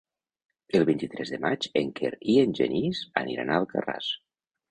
El 0.79 0.83
vint-i-tres 0.89 1.33
de 1.33 1.39
maig 1.43 1.67
en 1.83 1.91
Quer 2.01 2.11
i 2.35 2.39
en 2.45 2.57
Genís 2.61 3.03
aniran 3.23 3.51
a 3.51 3.59
Alcarràs. 3.61 4.09